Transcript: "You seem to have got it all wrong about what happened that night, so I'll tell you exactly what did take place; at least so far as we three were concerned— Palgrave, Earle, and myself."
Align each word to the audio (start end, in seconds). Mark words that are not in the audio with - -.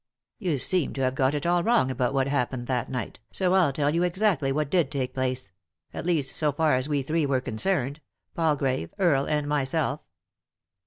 "You 0.39 0.57
seem 0.57 0.93
to 0.93 1.01
have 1.01 1.13
got 1.13 1.35
it 1.35 1.45
all 1.45 1.61
wrong 1.63 1.91
about 1.91 2.11
what 2.11 2.25
happened 2.25 2.65
that 2.65 2.89
night, 2.89 3.19
so 3.29 3.53
I'll 3.53 3.71
tell 3.71 3.93
you 3.93 4.01
exactly 4.01 4.51
what 4.51 4.71
did 4.71 4.89
take 4.89 5.13
place; 5.13 5.51
at 5.93 6.07
least 6.07 6.35
so 6.35 6.51
far 6.51 6.73
as 6.73 6.89
we 6.89 7.03
three 7.03 7.27
were 7.27 7.39
concerned— 7.39 8.01
Palgrave, 8.35 8.95
Earle, 8.97 9.25
and 9.27 9.47
myself." 9.47 10.01